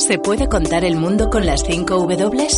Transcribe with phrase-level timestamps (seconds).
[0.00, 2.48] ¿Se puede contar el mundo con las 5 W?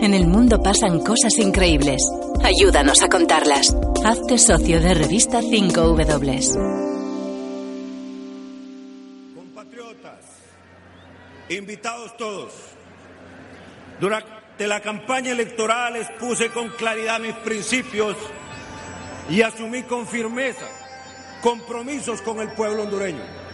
[0.00, 2.00] En el mundo pasan cosas increíbles.
[2.42, 3.76] Ayúdanos a contarlas.
[4.04, 6.54] Hazte socio de revista 5W.
[9.34, 10.24] Compatriotas,
[11.50, 12.52] invitados todos,
[14.00, 18.16] durante la campaña electoral expuse con claridad mis principios
[19.28, 20.66] y asumí con firmeza
[21.42, 23.47] compromisos con el pueblo hondureño.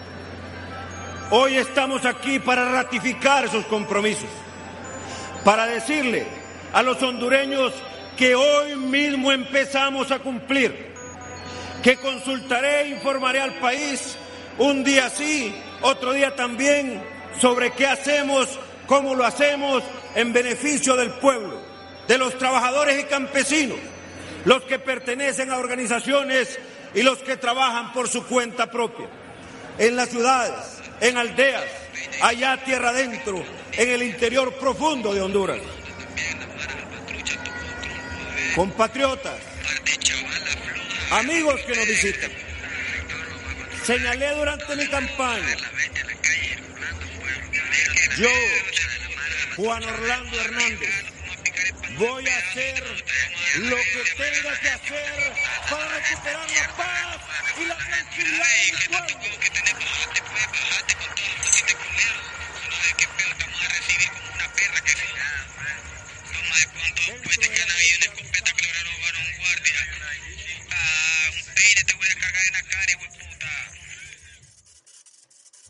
[1.30, 4.28] Hoy estamos aquí para ratificar esos compromisos,
[5.42, 6.26] para decirle
[6.72, 7.72] a los hondureños
[8.16, 10.92] que hoy mismo empezamos a cumplir,
[11.82, 14.16] que consultaré e informaré al país
[14.58, 17.02] un día sí, otro día también,
[17.40, 19.82] sobre qué hacemos, cómo lo hacemos
[20.14, 21.58] en beneficio del pueblo,
[22.06, 23.78] de los trabajadores y campesinos,
[24.44, 26.58] los que pertenecen a organizaciones
[26.94, 29.08] y los que trabajan por su cuenta propia,
[29.78, 31.64] en las ciudades, en aldeas,
[32.20, 35.60] allá tierra adentro, en el interior profundo de Honduras.
[38.54, 39.40] Compatriotas,
[41.10, 42.30] amigos que nos visitan,
[43.84, 45.56] señalé durante mi campaña,
[48.16, 48.30] yo,
[49.56, 51.04] Juan Orlando Hernández,
[51.98, 52.84] voy a hacer
[53.56, 55.32] lo que tenga que hacer
[55.68, 57.18] para recuperar la paz
[57.60, 59.53] y la tranquilidad de mi pueblo.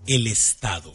[0.06, 0.92] El Estado.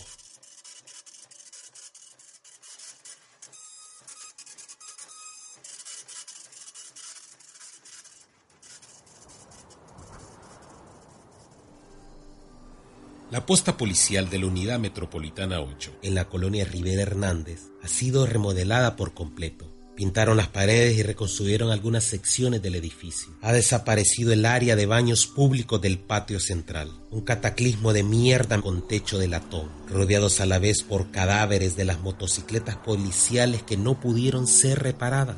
[13.31, 18.27] La posta policial de la Unidad Metropolitana 8 en la colonia Rivera Hernández ha sido
[18.27, 19.78] remodelada por completo.
[19.99, 23.33] Pintaron las paredes y reconstruyeron algunas secciones del edificio.
[23.41, 26.89] Ha desaparecido el área de baños públicos del patio central.
[27.11, 31.83] Un cataclismo de mierda con techo de latón, rodeados a la vez por cadáveres de
[31.83, 35.35] las motocicletas policiales que no pudieron ser reparadas.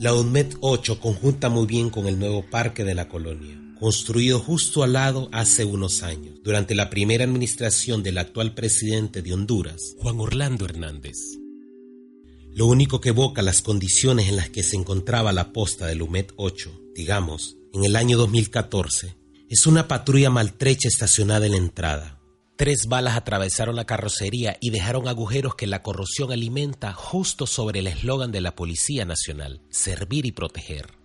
[0.00, 4.82] La UNMED 8 conjunta muy bien con el nuevo parque de la colonia, construido justo
[4.82, 10.18] al lado hace unos años, durante la primera administración del actual presidente de Honduras, Juan
[10.18, 11.43] Orlando Hernández.
[12.54, 16.26] Lo único que evoca las condiciones en las que se encontraba la posta del UMED
[16.36, 19.16] 8, digamos, en el año 2014,
[19.50, 22.20] es una patrulla maltrecha estacionada en la entrada.
[22.56, 27.88] Tres balas atravesaron la carrocería y dejaron agujeros que la corrosión alimenta justo sobre el
[27.88, 31.03] eslogan de la Policía Nacional, servir y proteger.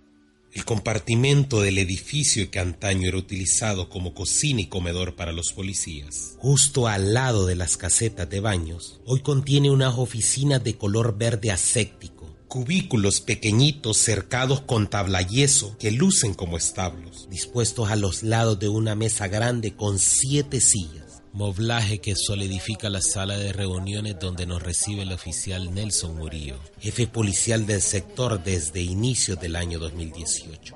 [0.51, 6.35] El compartimento del edificio que antaño era utilizado como cocina y comedor para los policías,
[6.39, 11.51] justo al lado de las casetas de baños, hoy contiene unas oficinas de color verde
[11.51, 18.59] aséptico, cubículos pequeñitos cercados con tabla yeso que lucen como establos, dispuestos a los lados
[18.59, 21.08] de una mesa grande con siete sillas.
[21.31, 27.05] Moblaje que solidifica la sala de reuniones donde nos recibe el oficial Nelson Murillo, jefe
[27.05, 30.75] policial del sector desde inicios del año 2018.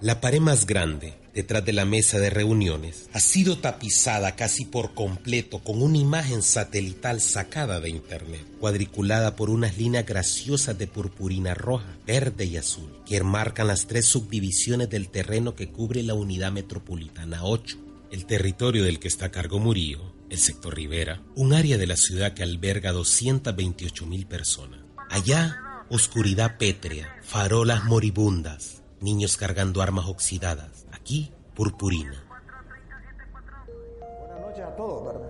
[0.00, 4.94] La pared más grande, detrás de la mesa de reuniones, ha sido tapizada casi por
[4.94, 11.52] completo con una imagen satelital sacada de internet, cuadriculada por unas líneas graciosas de purpurina
[11.52, 16.50] roja, verde y azul, que enmarcan las tres subdivisiones del terreno que cubre la unidad
[16.50, 21.78] metropolitana 8 el territorio del que está a cargo Murillo, el sector Rivera, un área
[21.78, 24.78] de la ciudad que alberga 228 mil personas.
[25.10, 30.86] Allá, oscuridad pétrea, farolas moribundas, niños cargando armas oxidadas.
[30.92, 32.24] Aquí, purpurina.
[34.20, 35.28] Buenas noches a todos, ¿verdad?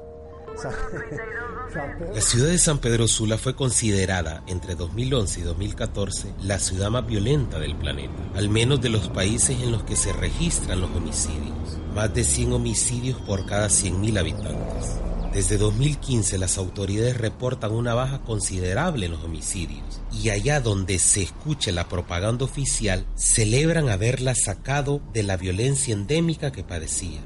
[2.15, 7.07] La ciudad de San Pedro Sula fue considerada entre 2011 y 2014 la ciudad más
[7.07, 11.79] violenta del planeta, al menos de los países en los que se registran los homicidios.
[11.95, 15.01] Más de 100 homicidios por cada 100.000 habitantes.
[15.33, 21.23] Desde 2015 las autoridades reportan una baja considerable en los homicidios y allá donde se
[21.23, 27.21] escuche la propaganda oficial celebran haberla sacado de la violencia endémica que padecía.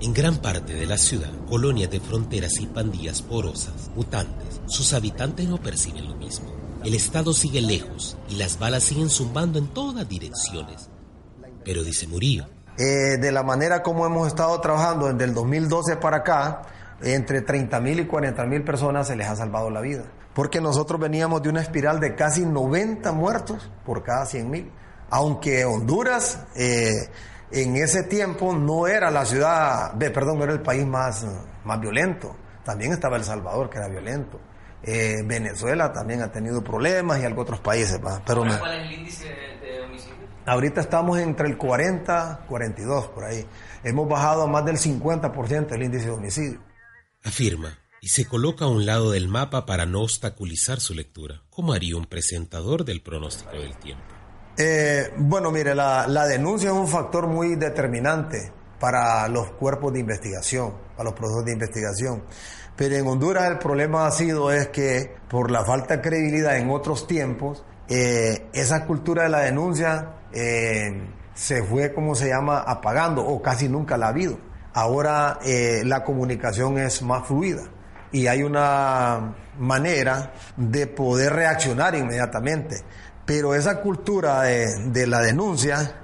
[0.00, 5.48] En gran parte de la ciudad, colonias de fronteras y pandillas porosas, mutantes, sus habitantes
[5.48, 6.54] no perciben lo mismo.
[6.84, 10.88] El Estado sigue lejos y las balas siguen zumbando en todas direcciones.
[11.64, 12.46] Pero dice Murillo.
[12.78, 16.62] Eh, de la manera como hemos estado trabajando desde el 2012 para acá,
[17.02, 20.04] entre 30 mil y 40 mil personas se les ha salvado la vida.
[20.32, 24.70] Porque nosotros veníamos de una espiral de casi 90 muertos por cada 100 mil.
[25.10, 26.92] Aunque Honduras eh,
[27.50, 31.26] en ese tiempo no era la ciudad, perdón, no era el país más,
[31.64, 32.36] más violento.
[32.64, 34.38] También estaba El Salvador, que era violento.
[34.82, 37.98] Eh, Venezuela también ha tenido problemas y algo otros países.
[38.26, 40.16] Pero ¿Cuál es el índice de, homicidio?
[40.46, 43.46] Ahorita estamos entre el 40, 42 por ahí.
[43.82, 46.60] Hemos bajado a más del 50% el índice de homicidio.
[47.24, 51.42] Afirma y se coloca a un lado del mapa para no obstaculizar su lectura.
[51.50, 54.17] ¿Cómo haría un presentador del pronóstico del tiempo?
[54.60, 58.50] Eh, bueno, mire, la, denuncia es un factor muy determinante
[58.80, 62.24] para los cuerpos de investigación, para los procesos de investigación.
[62.74, 66.70] Pero en Honduras el problema ha sido es que por la falta de credibilidad en
[66.70, 73.24] otros tiempos, eh, esa cultura de la denuncia eh, se fue, como se llama, apagando
[73.24, 74.38] o casi nunca la ha habido.
[74.74, 77.62] Ahora eh, la comunicación es más fluida
[78.10, 82.82] y hay una manera de poder reaccionar inmediatamente.
[83.28, 85.96] Pero esa cultura de la denuncia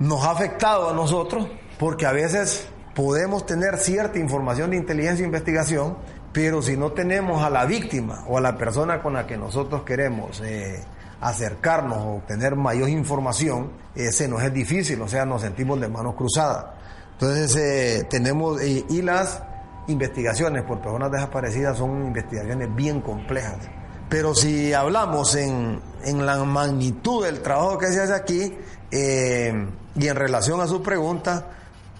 [0.00, 1.46] nos ha afectado a nosotros
[1.78, 5.96] porque a veces podemos tener cierta información de inteligencia e investigación,
[6.32, 9.84] pero si no tenemos a la víctima o a la persona con la que nosotros
[9.84, 10.82] queremos eh,
[11.20, 16.16] acercarnos o obtener mayor información, ese nos es difícil, o sea, nos sentimos de manos
[16.16, 16.66] cruzadas.
[17.12, 19.40] Entonces, eh, tenemos, y las
[19.86, 23.68] investigaciones por personas desaparecidas son investigaciones bien complejas.
[24.10, 28.58] Pero si hablamos en, en la magnitud del trabajo que se hace aquí
[28.90, 31.46] eh, y en relación a su pregunta,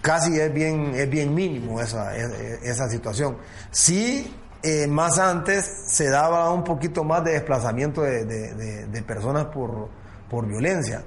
[0.01, 3.37] casi es bien, es bien mínimo esa, esa situación.
[3.71, 9.87] Sí, eh, más antes se daba un poquito más de desplazamiento de, de, personas por,
[10.29, 11.03] por violencia.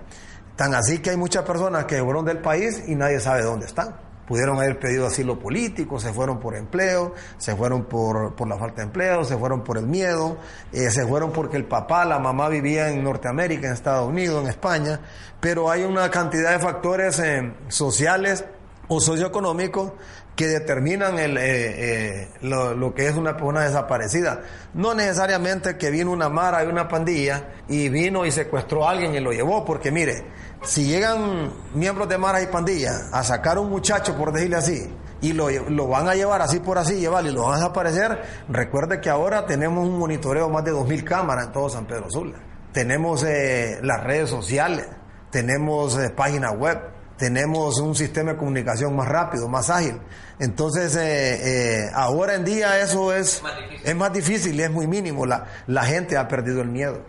[0.56, 3.94] Tan así que hay muchas personas que fueron del país y nadie sabe dónde están.
[4.26, 8.76] Pudieron haber pedido asilo político, se fueron por empleo, se fueron por, por la falta
[8.76, 10.38] de empleo, se fueron por el miedo,
[10.72, 14.48] eh, se fueron porque el papá, la mamá vivía en Norteamérica, en Estados Unidos, en
[14.48, 15.00] España,
[15.40, 18.44] pero hay una cantidad de factores eh, sociales
[18.88, 19.92] o socioeconómicos
[20.36, 24.40] que determinan el, eh, eh, lo, que es una persona desaparecida.
[24.75, 29.14] No necesariamente que vino una mara y una pandilla y vino y secuestró a alguien
[29.14, 30.26] y lo llevó, porque mire,
[30.62, 34.92] si llegan miembros de mara y pandilla a sacar a un muchacho, por decirle así,
[35.20, 38.22] y lo, lo, van a llevar así por así, llevarlo y lo van a desaparecer,
[38.48, 42.38] recuerde que ahora tenemos un monitoreo más de 2.000 cámaras en todo San Pedro Sula.
[42.72, 44.88] Tenemos eh, las redes sociales,
[45.31, 50.00] tenemos páginas web, tenemos un sistema de comunicación más rápido, más ágil.
[50.40, 53.43] Entonces, eh, eh, ahora en día eso es,
[53.84, 55.26] es más difícil y es muy mínimo.
[55.26, 57.05] La, la gente ha perdido el miedo.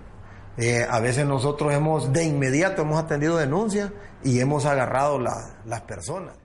[0.58, 3.92] Eh, a veces nosotros hemos, de inmediato, hemos atendido denuncias
[4.24, 6.38] y hemos agarrado las personas.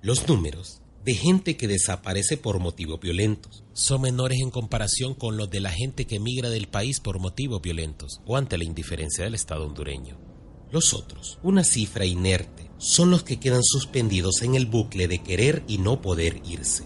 [0.00, 5.50] Los números de gente que desaparece por motivos violentos son menores en comparación con los
[5.50, 9.34] de la gente que migra del país por motivos violentos o ante la indiferencia del
[9.34, 10.27] Estado hondureño.
[10.70, 15.64] Los otros, una cifra inerte son los que quedan suspendidos en el bucle de querer
[15.66, 16.84] y no poder irse.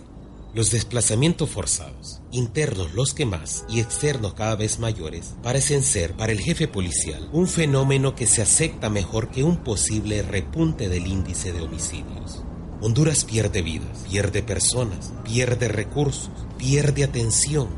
[0.54, 6.30] Los desplazamientos forzados, internos los que más y externos cada vez mayores, parecen ser para
[6.30, 11.52] el jefe policial un fenómeno que se acepta mejor que un posible repunte del índice
[11.52, 12.44] de homicidios.
[12.80, 17.68] Honduras pierde vidas, pierde personas, pierde recursos, pierde atención.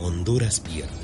[0.00, 1.03] Honduras pierde.